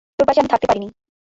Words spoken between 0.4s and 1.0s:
আমি থাকতে পারিনি।